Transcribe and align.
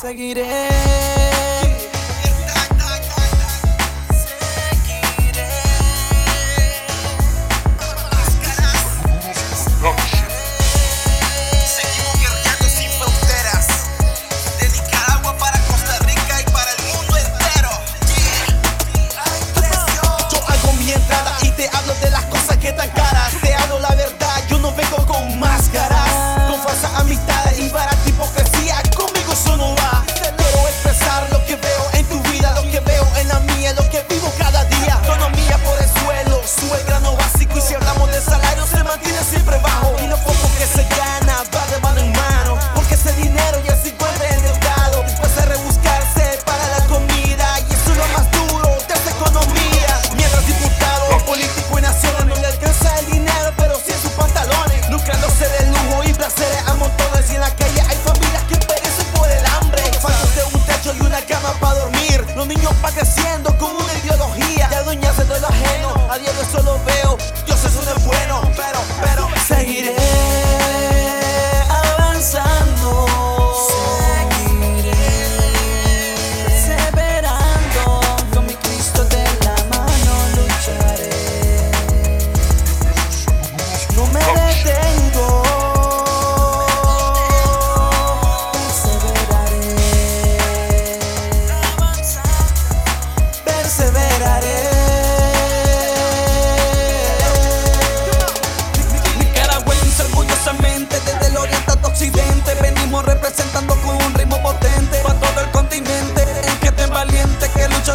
seguiré. 0.00 1.07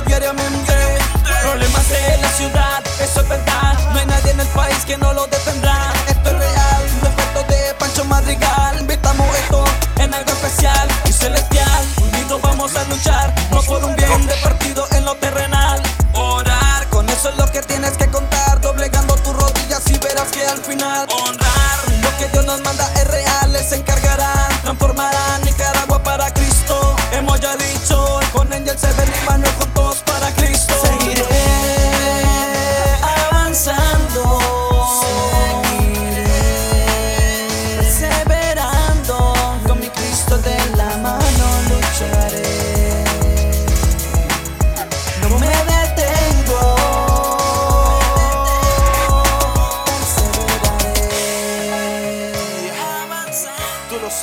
diariamente. 0.01 0.73
Problemas 1.43 1.89
de 1.89 2.17
la 2.17 2.29
ciudad, 2.29 2.83
eso 3.01 3.21
es 3.21 3.29
verdad. 3.29 3.77
No 3.91 3.99
hay 3.99 4.05
nadie 4.05 4.31
en 4.31 4.39
el 4.39 4.47
país 4.47 4.77
que 4.85 4.97
no 4.97 5.13
lo 5.13 5.27
defienda. 5.27 5.52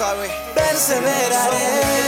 sabes. 0.00 0.31
Perseveraré. 0.55 2.00